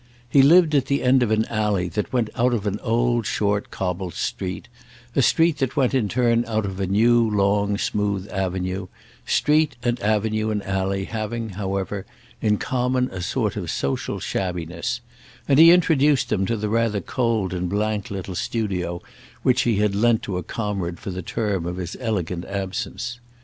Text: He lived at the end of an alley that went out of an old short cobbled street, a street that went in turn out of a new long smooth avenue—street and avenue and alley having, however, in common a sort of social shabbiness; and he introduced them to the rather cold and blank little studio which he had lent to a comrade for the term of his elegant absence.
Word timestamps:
He 0.27 0.41
lived 0.41 0.73
at 0.73 0.87
the 0.87 1.03
end 1.03 1.21
of 1.21 1.29
an 1.29 1.45
alley 1.45 1.87
that 1.89 2.11
went 2.11 2.31
out 2.35 2.55
of 2.55 2.65
an 2.65 2.79
old 2.79 3.27
short 3.27 3.69
cobbled 3.69 4.15
street, 4.15 4.67
a 5.15 5.21
street 5.21 5.59
that 5.59 5.75
went 5.77 5.93
in 5.93 6.09
turn 6.09 6.43
out 6.47 6.65
of 6.65 6.79
a 6.79 6.87
new 6.87 7.29
long 7.29 7.77
smooth 7.77 8.27
avenue—street 8.31 9.75
and 9.83 9.99
avenue 10.01 10.49
and 10.49 10.63
alley 10.63 11.03
having, 11.05 11.49
however, 11.49 12.07
in 12.41 12.57
common 12.57 13.11
a 13.11 13.21
sort 13.21 13.55
of 13.55 13.69
social 13.69 14.19
shabbiness; 14.19 15.01
and 15.47 15.59
he 15.59 15.69
introduced 15.71 16.29
them 16.29 16.47
to 16.47 16.57
the 16.57 16.67
rather 16.67 16.99
cold 16.99 17.53
and 17.53 17.69
blank 17.69 18.09
little 18.09 18.33
studio 18.33 19.03
which 19.43 19.61
he 19.69 19.75
had 19.75 19.93
lent 19.93 20.23
to 20.23 20.35
a 20.35 20.41
comrade 20.41 20.99
for 20.99 21.11
the 21.11 21.21
term 21.21 21.67
of 21.67 21.77
his 21.77 21.95
elegant 21.99 22.43
absence. 22.45 23.19